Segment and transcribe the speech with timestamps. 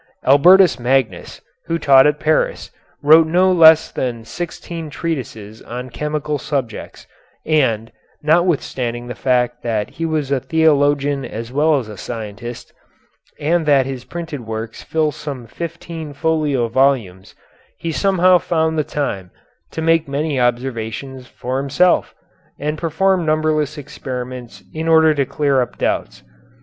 [0.25, 2.71] Albertus Magnus, who taught at Paris,
[3.03, 7.05] wrote no less than sixteen treatises on chemical subjects,
[7.45, 7.91] and,
[8.23, 12.73] notwithstanding the fact that he was a theologian as well as a scientist,
[13.39, 17.35] and that his printed works fill some fifteen folio volumes,
[17.77, 19.29] he somehow found the time
[19.69, 22.15] to make many observations for himself,
[22.57, 26.23] and performed numberless experiments in order to clear up doubts.